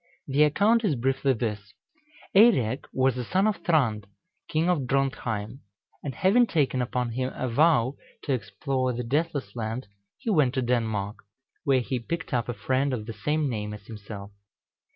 [0.27, 1.75] The account is briefly this:
[2.33, 4.07] Eirek was a son of Thrand,
[4.47, 5.59] king of Drontheim,
[6.03, 9.85] and having taken upon him a vow to explore the Deathless Land,
[10.17, 11.17] he went to Denmark,
[11.65, 14.31] where he picked up a friend of the same name as himself.